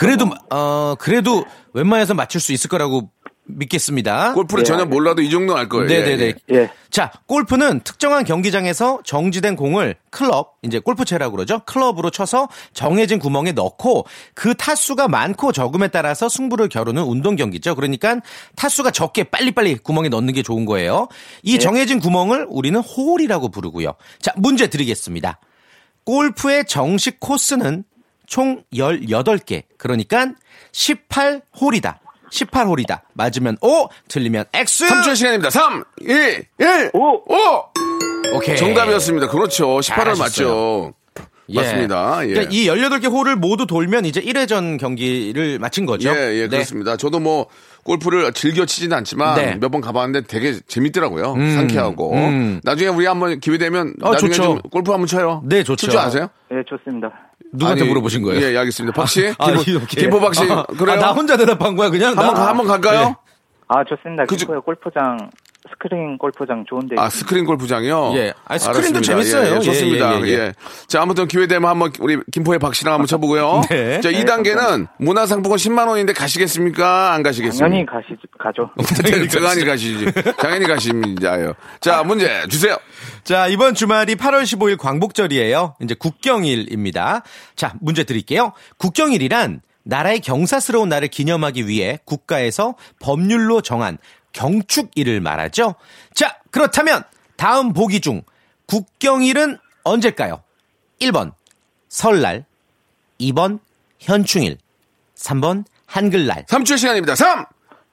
[0.00, 3.10] 그래도 어 그래도 웬만해서 맞출 수 있을 거라고
[3.44, 4.32] 믿겠습니다.
[4.32, 4.94] 골프를 네, 전혀 알겠습니다.
[4.94, 5.88] 몰라도 이 정도는 알 거예요.
[5.88, 6.24] 네네네.
[6.24, 6.56] 예, 예.
[6.56, 6.70] 예.
[6.88, 11.60] 자, 골프는 특정한 경기장에서 정지된 공을 클럽, 이제 골프채라고 그러죠.
[11.66, 17.74] 클럽으로 쳐서 정해진 구멍에 넣고 그 타수가 많고 적음에 따라서 승부를 겨루는 운동 경기죠.
[17.74, 18.20] 그러니까
[18.56, 21.08] 타수가 적게 빨리빨리 구멍에 넣는 게 좋은 거예요.
[21.42, 23.94] 이 정해진 구멍을 우리는 홀이라고 부르고요.
[24.22, 25.40] 자, 문제 드리겠습니다.
[26.04, 27.84] 골프의 정식 코스는
[28.30, 29.64] 총 18개.
[29.76, 30.28] 그러니까
[30.72, 31.98] 18홀이다.
[32.30, 33.00] 18홀이다.
[33.12, 34.86] 맞으면 O, 틀리면 X.
[34.86, 35.50] 3초의 시간입니다.
[35.50, 37.22] 3, 2, 1, 오!
[37.26, 38.36] 5!
[38.36, 38.56] 오케이.
[38.56, 39.26] 정답이었습니다.
[39.26, 39.66] 그렇죠.
[39.78, 40.22] 18월 잘하셨어요.
[40.22, 40.92] 맞죠.
[41.48, 41.54] 예.
[41.56, 42.20] 맞습니다.
[42.22, 42.28] 예.
[42.28, 46.10] 그러니까 이 18개 홀을 모두 돌면 이제 1회전 경기를 마친 거죠.
[46.10, 46.48] 예, 예, 네.
[46.48, 46.96] 그렇습니다.
[46.96, 47.48] 저도 뭐
[47.82, 49.54] 골프를 즐겨 치지는 않지만 네.
[49.56, 51.34] 몇번 가봤는데 되게 재밌더라고요.
[51.34, 52.14] 상쾌하고.
[52.14, 52.60] 음.
[52.62, 54.42] 나중에 우리 한번 기회 되면 어, 나중에 좋죠.
[54.44, 55.42] 좀 골프 한번 쳐요.
[55.44, 55.86] 네, 좋죠.
[55.86, 56.30] 칠줄 아세요?
[56.52, 57.29] 예, 좋습니다.
[57.52, 58.40] 누구한테 아니, 물어보신 거예요?
[58.44, 58.94] 예, 예, 알겠습니다.
[58.94, 60.00] 박 씨, 아, 김포, 이렇게.
[60.02, 60.96] 김포 박 씨, 아, 그래요?
[60.96, 62.10] 아, 나 혼자 대답한 거야, 그냥?
[62.16, 63.08] 한번 나- 한번 갈까요?
[63.08, 63.14] 네.
[63.68, 64.24] 아, 좋습니다.
[64.26, 65.30] 김포에 골프장,
[65.70, 66.96] 스크린 골프방 좋은데.
[66.98, 68.12] 아, 스크린 골프장이요?
[68.16, 68.32] 예.
[68.44, 69.00] 아, 스크린도 알았습니다.
[69.00, 69.52] 재밌어요.
[69.52, 70.20] 예, 예, 좋습니다.
[70.20, 70.52] 예, 예, 예, 예.
[70.86, 73.62] 자, 아무튼 기회 되면 한번 우리 김포의 박 씨랑 한번 쳐보고요.
[73.70, 74.00] 네.
[74.00, 77.12] 자, 2단계는 문화상품권 10만원인데 가시겠습니까?
[77.12, 77.66] 안 가시겠습니까?
[77.68, 78.70] 당연히 가시, 가죠.
[79.38, 80.12] 당연히 가시지.
[80.36, 81.54] 당연히 가십니다요.
[81.80, 82.76] 자, 문제 주세요.
[83.24, 85.76] 자, 이번 주말이 8월 15일 광복절이에요.
[85.82, 87.22] 이제 국경일입니다.
[87.56, 88.52] 자, 문제 드릴게요.
[88.78, 93.98] 국경일이란 나라의 경사스러운 날을 기념하기 위해 국가에서 법률로 정한
[94.32, 95.74] 경축일을 말하죠.
[96.14, 97.02] 자, 그렇다면
[97.36, 98.22] 다음 보기 중
[98.66, 100.42] 국경일은 언제일까요?
[101.00, 101.32] 1번
[101.88, 102.44] 설날,
[103.20, 103.58] 2번
[103.98, 104.58] 현충일,
[105.16, 106.44] 3번 한글날.
[106.46, 107.14] 3초 시간입니다.
[107.16, 107.44] 3,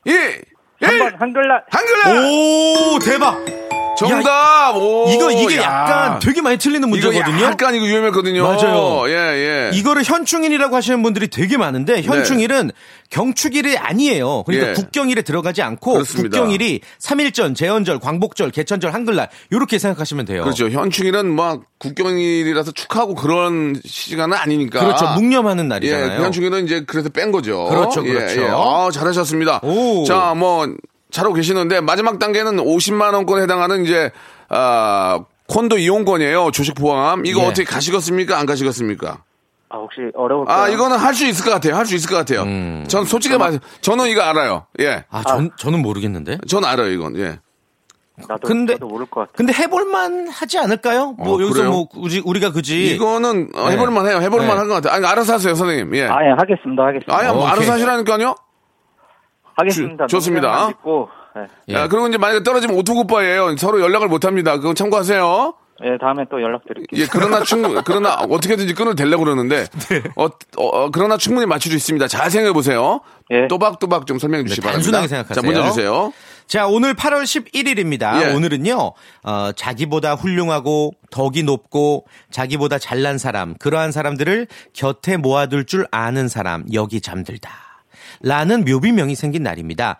[0.06, 0.44] 2, 1.
[0.82, 1.66] 한번 한글날.
[1.70, 2.18] 한글날!
[2.26, 3.67] 오, 대박!
[3.98, 4.76] 정답!
[4.76, 5.64] 오, 이거 이게 야.
[5.64, 7.44] 약간 되게 많이 틀리는 문제거든요.
[7.44, 8.44] 약간 이거 위험했거든요.
[8.44, 9.10] 맞아요.
[9.10, 9.72] 예, 예.
[9.74, 12.72] 이거를 현충일이라고 하시는 분들이 되게 많은데 현충일은
[13.10, 14.44] 경축일이 아니에요.
[14.44, 14.74] 그러니까 예.
[14.74, 16.38] 국경일에 들어가지 않고 그렇습니다.
[16.38, 20.44] 국경일이 3일전, 제헌절, 광복절, 개천절, 한글날 이렇게 생각하시면 돼요.
[20.44, 20.70] 그렇죠.
[20.70, 24.80] 현충일은 뭐 국경일이라서 축하하고 그런 시간은 아니니까.
[24.80, 25.06] 그렇죠.
[25.16, 26.18] 묵념하는 예, 날이잖아요.
[26.18, 27.66] 그 현충일은 이제 그래서 뺀 거죠.
[27.66, 28.42] 그렇죠, 예, 그렇죠.
[28.42, 28.48] 예.
[28.50, 29.62] 아, 잘하셨습니다.
[29.64, 30.04] 오.
[30.06, 30.68] 자, 뭐
[31.12, 34.12] 잘하고 계시는데 마지막 단계는 50만 원권에 해당하는 이제
[34.50, 36.52] 아 콘도 이용권이에요.
[36.52, 37.26] 조식 포함.
[37.26, 37.46] 이거 예.
[37.46, 38.38] 어떻게 가시겠습니까?
[38.38, 39.24] 안 가시겠습니까?
[39.70, 40.58] 아, 혹시 어려울까요?
[40.64, 41.76] 아, 이거는 할 수 있을 것 같아요.
[41.76, 42.44] 할 수 있을 것 같아요.
[42.88, 44.66] 전 솔직히 말, 저는 이거 알아요.
[44.80, 45.04] 예.
[45.10, 46.38] 아, 전, 저는 모르겠는데.
[46.48, 47.18] 전 알아요, 이건.
[47.18, 47.40] 예.
[48.30, 49.32] 나도, 근데- 나도 모를 것 같아.
[49.36, 51.12] 근데 해볼만 하지 않을까요?
[51.18, 51.70] 뭐 어, 여기서 그래요?
[51.72, 52.96] 뭐 우리, 우리가 그지.
[52.96, 53.74] 이거는 어, 네.
[53.76, 54.20] 해볼만 해요.
[54.22, 54.54] 해볼만 네.
[54.56, 54.94] 한것 같아요.
[54.98, 55.94] 아니, 알아서 하세요, 선생님.
[55.96, 56.04] 예.
[56.08, 56.84] 아, 예, 하겠습니다.
[56.84, 57.16] 하겠습니다.
[57.18, 57.52] 아니, 뭐 오케이.
[57.52, 58.36] 알아서 하시라니까요?
[59.58, 60.08] 하겠습니다.
[60.08, 60.68] 좋- 좋습니다.
[60.68, 61.74] 믿고 네.
[61.76, 63.58] 야, 그리고 이제 만약에 떨어지면 오토굿바예요.
[63.58, 64.58] 서로 연락을 못 합니다.
[64.58, 65.54] 그건 참고하세요.
[65.84, 67.00] 예, 다음에 또 연락드릴게요.
[67.04, 70.02] 예, 그러나 충분, 그러나 어떻게든지 끈을 대려고 그러는데, 네.
[70.16, 72.08] 어, 어, 어, 그러나 충분히 맞출 수 있습니다.
[72.08, 73.02] 잘 생각해 보세요.
[73.30, 73.48] 예.
[73.48, 74.92] 또박또박 좀 설명해 주시기 네, 바랍니다.
[75.00, 75.40] 단순하게 생각하세요.
[75.40, 76.14] 자, 문제 주세요.
[76.48, 78.24] 자, 오늘 8월 11일입니다.
[78.24, 78.34] 예.
[78.34, 78.94] 오늘은요,
[79.24, 86.64] 어, 자기보다 훌륭하고 덕이 높고 자기보다 잘난 사람, 그러한 사람들을 곁에 모아둘 줄 아는 사람,
[86.74, 87.52] 여기 잠들다.
[88.22, 90.00] 라는 묘비명이 생긴 날입니다.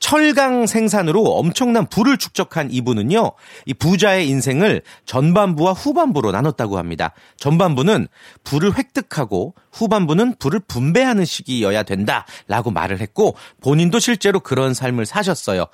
[0.00, 3.32] 철강 생산으로 엄청난 부를 축적한 이분은요,
[3.66, 7.14] 이 부자의 인생을 전반부와 후반부로 나눴다고 합니다.
[7.36, 8.06] 전반부는
[8.44, 15.66] 부를 획득하고 후반부는 부를 분배하는 시기여야 된다라고 말을 했고 본인도 실제로 그런 삶을 사셨어요.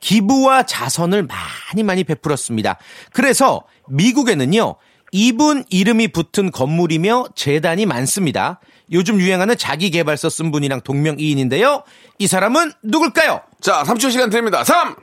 [0.00, 2.78] 기부와 자선을 많이 많이 베풀었습니다.
[3.12, 4.74] 그래서 미국에는요,
[5.12, 8.60] 이분 이름이 붙은 건물이며 재단이 많습니다.
[8.92, 11.82] 요즘 유행하는 자기 개발서 쓴 분이랑 동명이인인데요.
[12.18, 13.40] 이 사람은 누굴까요?
[13.60, 14.64] 자, 3초 시간 드립니다.
[14.64, 14.96] 3,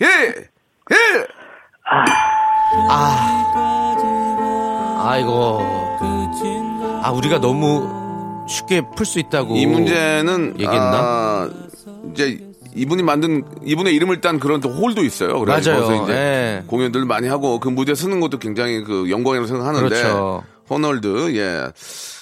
[0.00, 0.08] 1,
[0.90, 1.26] 1!
[5.00, 5.60] 아이고.
[7.02, 9.56] 아, 우리가 너무 쉽게 풀 수 있다고.
[9.56, 10.96] 이 문제는, 얘기했나?
[10.96, 11.50] 아,
[12.12, 12.38] 이제
[12.74, 15.38] 이분이 만든, 이분의 이름을 딴 그런 또 홀도 있어요.
[15.40, 16.62] 그래서 이제 예.
[16.66, 19.88] 공연들 많이 하고 그 무대 쓰는 것도 굉장히 그 영광이라고 생각하는데.
[19.88, 20.42] 그렇죠.
[20.68, 21.68] 호널드, 예.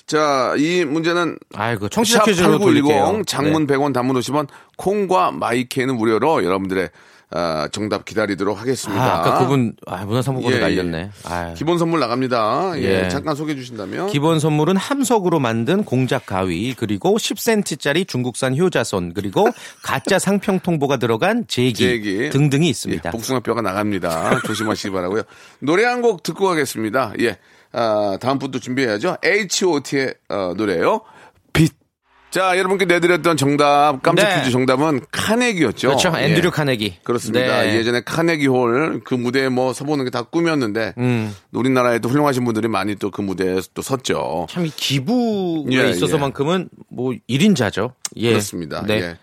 [0.06, 2.94] 자, 이 문제는 아이고, 청취자 퀴즈로 돌릴게요.
[3.22, 3.74] 샵8910 장문 네.
[3.76, 6.90] 100원 단문 50원 콩과 마이케이는 무료로 여러분들의
[7.34, 9.02] 아, 정답 기다리도록 하겠습니다.
[9.02, 10.66] 아, 아까 그분, 아, 문화상품권을 예, 예.
[10.66, 11.10] 날렸네.
[11.24, 11.54] 아유.
[11.56, 12.72] 기본 선물 나갑니다.
[12.76, 13.04] 예.
[13.04, 13.08] 예.
[13.08, 14.08] 잠깐 소개해 주신다면.
[14.08, 19.48] 기본 선물은 함석으로 만든 공작 가위, 그리고 10cm짜리 중국산 효자손, 그리고
[19.82, 22.28] 가짜 상평 통보가 들어간 제기, 제기.
[22.28, 23.10] 등등이 예, 있습니다.
[23.12, 24.40] 복숭아뼈가 나갑니다.
[24.44, 25.22] 조심하시기 바라고요.
[25.60, 27.14] 노래 한 곡 듣고 가겠습니다.
[27.20, 27.38] 예.
[27.72, 29.16] 아, 다음 분도 준비해야죠.
[29.24, 31.00] H.O.T의 어, 노래예요.
[31.52, 31.72] 빛.
[32.30, 34.38] 자, 여러분께 내드렸던 정답, 깜짝 네.
[34.38, 35.88] 퀴즈 정답은 카네기였죠.
[35.88, 36.12] 그렇죠.
[36.16, 36.24] 예.
[36.24, 36.98] 앤드류 카네기.
[37.04, 37.62] 그렇습니다.
[37.62, 37.76] 네.
[37.76, 41.34] 예전에 카네기 홀 그 무대에 뭐 서보는 게 다 꿈이었는데 음.
[41.52, 44.46] 우리나라에도 훌륭하신 분들이 많이 또 그 무대에 또 섰죠.
[44.48, 47.92] 참 이 기부에 예, 있어서만큼은 뭐 1인자죠.
[48.16, 48.30] 예.
[48.30, 48.82] 그렇습니다.
[48.86, 48.94] 네.
[49.02, 49.16] 예.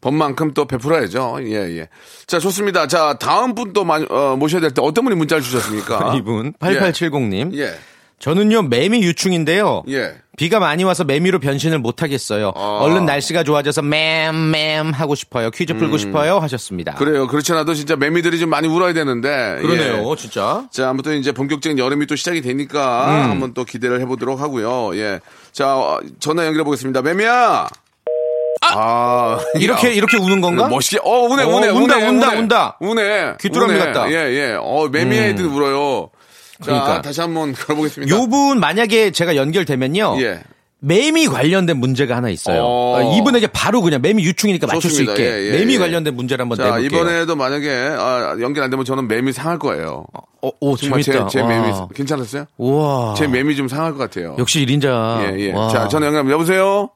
[0.00, 1.38] 법만큼 또 베풀어야죠.
[1.42, 1.88] 예, 예.
[2.26, 2.86] 자, 좋습니다.
[2.86, 6.14] 자, 다음 분 또 모셔야 될 때 어떤 분이 문자를 주셨습니까?
[6.18, 7.54] 이분 8870님.
[7.58, 7.74] 예.
[8.18, 9.82] 저는요 매미 유충인데요.
[9.88, 10.14] 예.
[10.36, 12.52] 비가 많이 와서 매미로 변신을 못 하겠어요.
[12.56, 12.78] 아.
[12.80, 15.50] 얼른 날씨가 좋아져서 맴맴 하고 싶어요.
[15.50, 16.92] 퀴즈 풀고 싶어요 하셨습니다.
[16.92, 16.96] 음.
[16.96, 17.26] 그래요.
[17.28, 19.58] 그렇지 않아도 진짜 매미들이 좀 많이 울어야 되는데.
[19.60, 20.16] 그러네요, 예.
[20.16, 20.66] 진짜.
[20.72, 23.30] 자, 아무튼 이제 본격적인 여름이 또 시작이 되니까 음.
[23.30, 24.96] 한번 또 기대를 해보도록 하고요.
[24.96, 25.20] 예.
[25.52, 27.02] 자, 어, 전화 연결해 보겠습니다.
[27.02, 27.68] 매미야!
[28.62, 30.68] 아, 이렇게 이렇게 우는 건가?
[30.68, 32.38] 멋있게, 어, 우네, 어, 우네, 운다, 우네, 운다, 우네.
[32.38, 32.76] 운다.
[32.80, 33.34] 우네.
[33.40, 33.78] 귀뚜라미.
[33.78, 34.06] 같다.
[34.06, 34.10] 음.
[34.10, 34.56] 예, 예.
[34.58, 36.08] 어, 매미 애들 울어요.
[36.64, 37.02] 자, 그러니까.
[37.02, 38.14] 다시 한번 걸어보겠습니다.
[38.14, 40.16] 요분 만약에 제가 연결되면요.
[40.20, 40.40] 예.
[40.80, 42.62] 매미 관련된 문제가 하나 있어요.
[42.62, 42.96] 어.
[42.98, 45.14] 어, 이분에게 바로 그냥 매미 유충이니까 맞출 좋습니다.
[45.16, 45.78] 수 있게 예, 예, 매미 예.
[45.78, 46.86] 관련된 문제를 한번 자, 내볼게요.
[46.86, 50.04] 이번에도 만약에 아, 연결 안 되면 저는 매미 상할 거예요.
[50.42, 51.28] 어, 오, 정말 재밌다.
[51.28, 51.48] 제, 제 와.
[51.48, 52.44] 매미 괜찮았어요?
[52.58, 53.14] 우와.
[53.14, 54.36] 제 매미 좀 상할 것 같아요.
[54.38, 55.22] 역시 1인자.
[55.22, 55.52] 예, 예.
[55.52, 55.68] 와.
[55.68, 56.90] 자, 전화 연결 여보세요?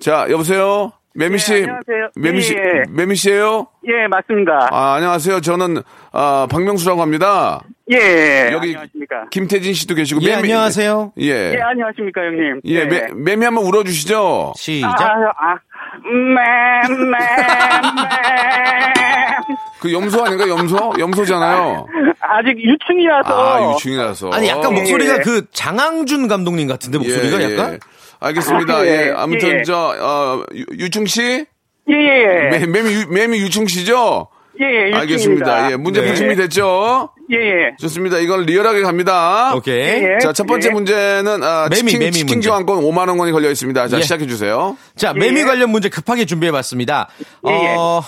[0.00, 0.92] 자, 여보세요?
[1.14, 1.52] 매미 씨.
[1.52, 2.10] 네, 안녕하세요.
[2.16, 2.52] 매미 씨.
[2.52, 2.82] 예, 예.
[2.90, 3.66] 매미 씨예요?
[3.86, 4.68] 예, 맞습니다.
[4.70, 5.40] 아, 안녕하세요.
[5.40, 7.62] 저는 아, 박명수라고 합니다.
[7.92, 9.26] 예, 여기 안녕하십니까.
[9.30, 11.12] 김태진 씨도 계시고 예, 매미- 안녕하세요.
[11.20, 11.52] 예.
[11.54, 12.60] 예, 안녕하십니까, 형님.
[12.64, 14.54] 예, 매, 매미 한번 울어 주시죠.
[14.56, 14.88] 시작.
[14.88, 15.04] 아,
[15.36, 15.58] 아,
[16.02, 16.30] 맴,
[16.88, 17.18] 맴, 맴.
[19.80, 20.48] 그 염소 아닌가?
[20.48, 20.94] 염소?
[20.98, 21.86] 염소잖아요.
[22.20, 23.28] 아직 유충이라서.
[23.28, 24.30] 아, 유충이라서.
[24.32, 25.18] 아니 약간 예, 목소리가 예.
[25.18, 27.52] 그 장항준 감독님 같은데 목소리가 예, 예.
[27.52, 27.78] 약간
[28.20, 28.74] 알겠습니다.
[28.76, 29.08] 아, 예.
[29.08, 29.62] 예, 아무튼 예.
[29.62, 31.44] 저 어, 유- 유충 씨?
[31.90, 32.48] 예, 예, 예.
[32.48, 34.28] 매, 매미 유- 매미 유충 씨죠?
[34.60, 34.94] 예, 예.
[34.94, 35.72] 알겠습니다.
[35.72, 36.06] 예, 문제 네.
[36.06, 37.10] 풀 준비 됐죠?
[37.32, 37.76] 예, 예.
[37.80, 38.18] 좋습니다.
[38.18, 39.52] 이건 리얼하게 갑니다.
[39.54, 39.80] 오케이.
[40.04, 40.18] 예.
[40.20, 40.72] 자, 첫 번째 예.
[40.72, 42.48] 문제는 아, 매미, 치킨, 매미 치킨 문제.
[42.48, 43.88] 교환권 5만 원권이 걸려 있습니다.
[43.88, 44.02] 자, 예.
[44.02, 44.76] 시작해 주세요.
[44.96, 45.18] 자, 예.
[45.18, 47.08] 매미 관련 문제 급하게 준비해 봤습니다.
[47.48, 48.02] 예, 어,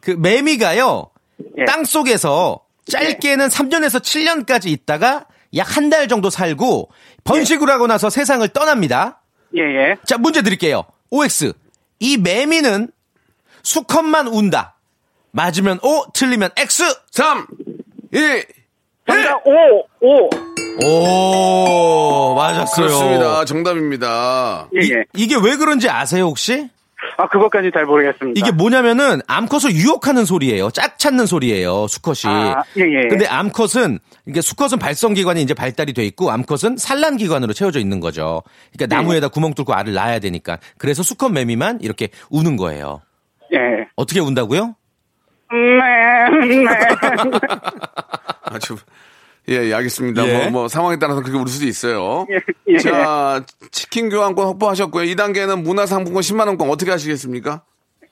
[0.00, 1.10] 그 매미가요.
[1.58, 1.64] 예.
[1.64, 6.90] 땅 속에서 짧게는 3년에서 7년까지 있다가 약 한 달 정도 살고
[7.24, 9.20] 번식을 하고 나서 세상을 떠납니다.
[9.56, 9.96] 예, 예.
[10.06, 10.84] 자, 문제 드릴게요.
[11.10, 11.52] OX.
[11.98, 12.88] 이 매미는
[13.62, 14.71] 수컷만 운다.
[15.32, 16.84] 맞으면 O, 틀리면 X.
[17.10, 17.46] 3,
[18.12, 18.18] 2,
[19.06, 20.30] 정답, 오, 오.
[20.84, 22.86] 오, 맞았어요.
[22.86, 23.44] 그렇습니다.
[23.44, 24.68] 정답입니다.
[24.80, 25.04] 예, 이, 예.
[25.14, 26.68] 이게 왜 그런지 아세요, 혹시?
[27.18, 28.38] 아, 그것까지 잘 모르겠습니다.
[28.38, 30.70] 이게 뭐냐면은 암컷을 유혹하는 소리예요.
[30.70, 31.86] 짝 찾는 소리예요.
[31.88, 32.32] 수컷이.
[32.32, 33.08] 아, 예, 예.
[33.08, 38.00] 근데 암컷은 이게 수컷은 발성 기관이 이제 발달이 돼 있고 암컷은 산란 기관으로 채워져 있는
[38.00, 38.42] 거죠.
[38.72, 40.58] 그러니까 나무에다 구멍 뚫고 알을 낳아야 되니까.
[40.78, 43.02] 그래서 수컷 매미만 이렇게 우는 거예요.
[43.52, 43.58] 예.
[43.96, 44.76] 어떻게 운다고요?
[45.52, 46.66] 맴, 맴.
[48.44, 48.76] 아주
[49.48, 50.26] 예, 예, 알겠습니다.
[50.26, 50.38] 예.
[50.38, 52.26] 뭐, 뭐 상황에 따라서 그렇게 울 수도 있어요.
[52.30, 52.38] 예,
[52.68, 52.78] 예.
[52.78, 55.04] 자, 치킨 교환권 확보하셨고요.
[55.14, 57.62] 2단계는 문화상품권 10만 원권 어떻게 하시겠습니까?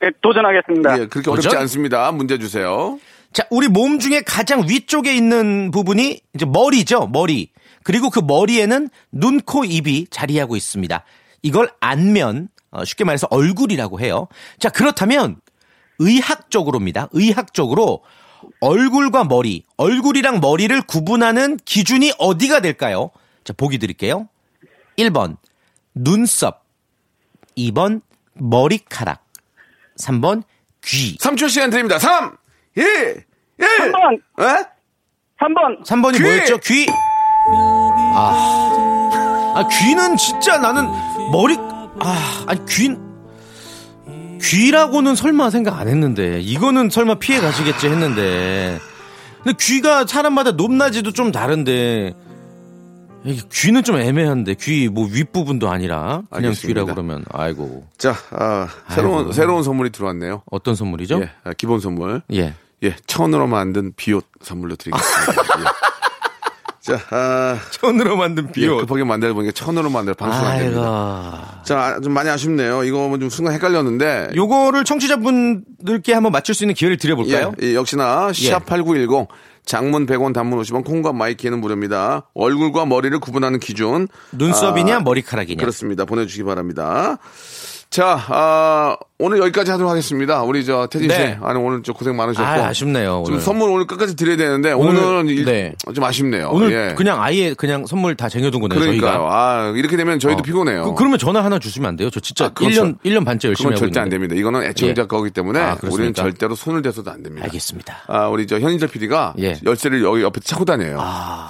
[0.01, 1.01] 네, 도전하겠습니다.
[1.01, 1.61] 예, 그렇게 어렵지 도전?
[1.63, 2.11] 않습니다.
[2.13, 2.99] 문제 주세요.
[3.33, 7.51] 자, 우리 몸 중에 가장 위쪽에 있는 부분이 이제 머리죠, 머리.
[7.85, 11.05] 그리고 그 머리에는 눈, 코, 입이 자리하고 있습니다.
[11.43, 14.27] 이걸 안면, 어, 쉽게 말해서 얼굴이라고 해요.
[14.59, 15.37] 자, 그렇다면
[16.01, 17.09] 의학적으로입니다.
[17.13, 18.03] 의학적으로
[18.61, 23.11] 얼굴과 머리, 얼굴이랑 머리를 구분하는 기준이 어디가 될까요?
[23.45, 24.29] 자, 보기 드릴게요.
[24.99, 25.37] 1번,
[25.95, 26.65] 눈썹.
[27.57, 28.01] 2번,
[28.35, 29.23] 머리카락.
[29.99, 30.43] 3번,
[30.85, 31.17] 귀.
[31.19, 31.99] 3초 시간 드립니다.
[31.99, 32.37] 3,
[32.77, 33.25] 2, 1.
[33.59, 34.65] 3번, 에?
[35.39, 35.85] 3번.
[35.85, 36.23] 3번이 귀!
[36.23, 36.59] 뭐였죠?
[36.59, 36.87] 귀.
[38.15, 39.53] 아.
[39.55, 40.87] 아, 귀는 진짜 나는
[41.33, 41.57] 머리,
[42.01, 42.89] 아, 아니, 귀,
[44.41, 48.79] 귀라고는 설마 생각 안 했는데, 이거는 설마 피해 가시겠지 했는데,
[49.43, 52.15] 근데 귀가 사람마다 높낮이도 좀 다른데,
[53.53, 56.67] 귀는 좀 애매한데, 귀 뭐 윗부분도 아니라, 그냥 알겠습니다.
[56.69, 59.33] 귀라고 그러면, 아이고, 자, 아, 새로운, 아이고.
[59.33, 60.43] 새로운 선물이 들어왔네요.
[60.51, 61.21] 어떤 선물이죠?
[61.23, 62.23] 예, 아, 기본 선물.
[62.33, 62.55] 예.
[62.83, 65.33] 예, 천으로 만든 비옷 선물로 드리겠습니다.
[65.59, 65.65] 예.
[66.99, 68.81] 자, 아, 천으로 만든 예, 비옷.
[68.81, 71.61] 급하게 만들어 보니까 천으로 만들 방송 안 됩니다.
[71.65, 72.85] 자, 아, 좀 많이 아쉽네요.
[72.85, 74.31] 이거 뭐좀 순간 헷갈렸는데.
[74.35, 77.53] 요거를 청취자분들께 한번 맞출 수 있는 기회를 드려볼까요?
[77.63, 78.51] 예, 예, 역시나 예.
[78.53, 79.29] 샵8910
[79.67, 82.29] 장문 100원 단문 50원 콩과 마이키는 무료입니다.
[82.35, 85.61] 얼굴과 머리를 구분하는 기준 눈썹이냐 아, 머리카락이냐.
[85.61, 86.05] 그렇습니다.
[86.05, 87.19] 보내주시기 바랍니다.
[87.91, 90.43] 자, 아, 오늘 여기까지 하도록 하겠습니다.
[90.45, 91.37] 우리 저 태진 씨, 네.
[91.43, 93.25] 아니 오늘 좀 고생 많으셨고, 아, 아쉽네요.
[93.27, 93.41] 좀 오늘.
[93.41, 95.75] 선물 오늘 끝까지 드려야 되는데 오늘, 오늘은 일- 네.
[95.93, 96.51] 좀 아쉽네요.
[96.53, 96.95] 오늘 예.
[96.95, 98.79] 그냥 아예 그냥 선물 다 쟁여둔 거네요.
[98.79, 99.11] 그러니까요.
[99.13, 99.29] 저희가.
[99.35, 100.43] 아, 이렇게 되면 저희도 어.
[100.43, 100.95] 피곤해요.
[100.95, 102.11] 그, 러면 전화 하나 주시면 안 돼요?
[102.11, 104.09] 저 진짜 아, 그건 1년, 일 1년 반째 열심히 그건 하고 절대 안.
[104.09, 104.37] 됩니다.
[104.37, 105.07] 이거는 애청자 예.
[105.07, 105.77] 거기 때문에 아?
[105.83, 107.45] 우리는 절대로 손을 대서도 안 됩니다.
[107.47, 108.05] 알겠습니다.
[108.07, 109.59] 아, 우리 저 현인철 PD가 예.
[109.65, 111.03] 열쇠를 여기 옆에 차고 다녀요.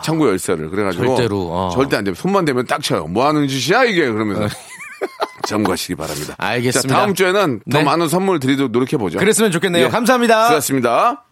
[0.02, 0.70] 창고 열쇠를.
[0.70, 1.04] 그래 가지고.
[1.04, 1.68] 절대로, 어.
[1.74, 2.14] 절대 안 돼요.
[2.14, 3.06] 손만 대면 딱 쳐요.
[3.08, 4.10] 뭐 하는 짓이야, 이게.
[4.10, 4.48] 그러면서.
[5.46, 6.34] 점거하시기 바랍니다.
[6.38, 6.88] 알겠습니다.
[6.94, 7.84] 자, 다음 주에는 더 네.
[7.84, 9.18] 많은 선물 드리도록 노력해보죠.
[9.18, 9.86] 그랬으면 좋겠네요.
[9.86, 9.88] 예.
[9.88, 10.44] 감사합니다.
[10.44, 11.24] 수고하셨습니다.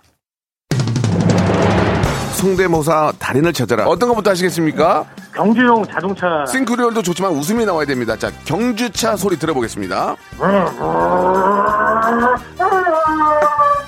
[2.34, 3.86] 송대모사 달인을 찾아라.
[3.88, 5.04] 어떤 것부터 하시겠습니까?
[5.34, 6.44] 경주용 자동차.
[6.46, 8.16] 싱크리얼도 좋지만 웃음이 나와야 됩니다.
[8.16, 10.14] 자, 경주차 소리 들어보겠습니다.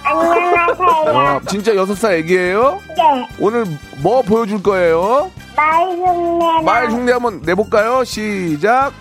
[0.04, 1.14] 안녕하세요.
[1.14, 2.80] 와, 진짜 여섯 살 애기예요?
[2.96, 3.64] 네, 오늘
[3.98, 5.30] 뭐 보여줄 거예요?
[5.56, 8.02] 말 흉내나 말 흉내 한번 내볼까요?
[8.04, 8.92] 시작.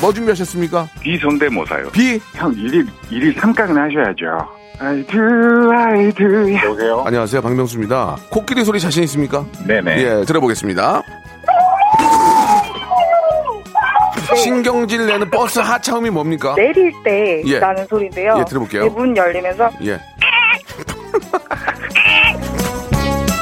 [0.00, 0.88] 뭐 준비하셨습니까?
[1.00, 1.90] 비성대모사요.
[1.90, 2.18] 비.
[2.34, 4.60] 형 일일 일일 삼각은 하셔야죠.
[4.80, 6.54] I do.
[6.64, 7.02] 여보세요?
[7.06, 8.16] 안녕하세요, 박명수입니다.
[8.30, 9.44] 코끼리 소리 자신 있습니까?
[9.66, 9.98] 네네.
[9.98, 11.02] 예, 들어보겠습니다.
[14.36, 16.54] 신경질 내는 버스 하차음이 뭡니까?
[16.54, 17.58] 내릴 때 예.
[17.58, 18.36] 나는 소리인데요.
[18.40, 18.86] 예, 들어볼게요.
[18.86, 20.00] 이문 열리면서 예.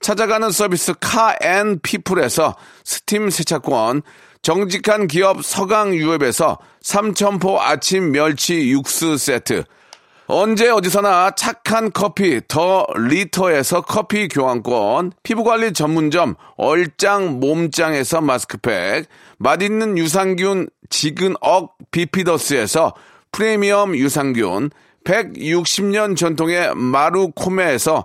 [0.00, 4.02] 찾아가는 서비스 카앤피플에서 스팀 세차권,
[4.42, 9.64] 정직한 기업 서강유업에서 삼천포 아침 멸치 육수 세트,
[10.32, 19.06] 언제 어디서나 착한 커피 더 리터에서 커피 교환권, 피부관리 전문점 얼짱 몸짱에서 마스크팩,
[19.38, 22.94] 맛있는 유산균 지근억 비피더스에서
[23.32, 24.70] 프리미엄 유산균,
[25.04, 28.04] 160년 전통의 마루코메에서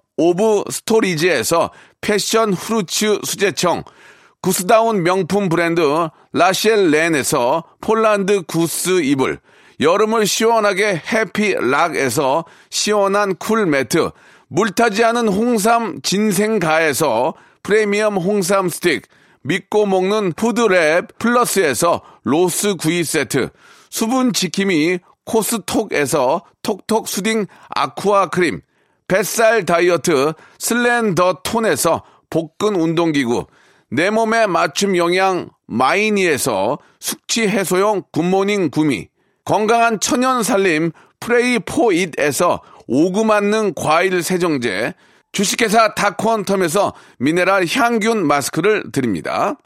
[0.17, 1.71] 오브 스토리지에서
[2.01, 3.83] 패션 후르츠 수제청,
[4.41, 5.81] 구스다운 명품 브랜드
[6.33, 9.39] 라셸 렌에서 폴란드 구스 이불,
[9.79, 14.11] 여름을 시원하게 해피락에서 시원한 쿨 매트,
[14.47, 19.03] 물타지 않은 홍삼 진생가에서 프리미엄 홍삼 스틱,
[19.43, 23.49] 믿고 먹는 푸드랩 플러스에서 로스 구이 세트,
[23.89, 28.61] 수분 지킴이 코스톡에서 톡톡 수딩 아쿠아 크림,
[29.11, 33.45] 뱃살 다이어트 슬렌더 톤에서 복근 운동기구,
[33.89, 39.09] 내 몸에 맞춤 영양 마이니에서 숙취 해소용 굿모닝 구미,
[39.43, 44.93] 건강한 천연 살림 프레이 포잇에서 오구 맞는 과일 세정제,
[45.33, 49.57] 주식회사 다콘텀에서 미네랄 향균 마스크를 드립니다.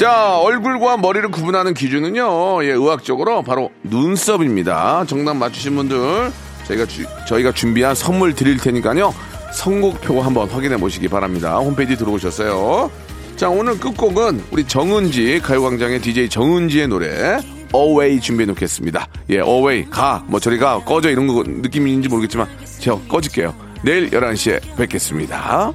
[0.00, 5.04] 자, 얼굴과 머리를 구분하는 기준은요, 예, 의학적으로 바로 눈썹입니다.
[5.06, 6.32] 정답 맞추신 분들,
[6.66, 9.14] 저희가, 주- 저희가 준비한 선물 드릴 테니까요,
[9.52, 11.58] 선곡표 한번 확인해 보시기 바랍니다.
[11.58, 12.90] 홈페이지 들어오셨어요.
[13.36, 17.38] 자, 오늘 끝곡은 우리 정은지, 가요광장의 DJ 정은지의 노래,
[17.74, 19.06] Away 준비해 놓겠습니다.
[19.28, 23.54] 예, Away, 가, 뭐 저리 가, 꺼져 이런 거 느낌인지 모르겠지만, 저 꺼질게요.
[23.82, 25.74] 내일 11시에 뵙겠습니다.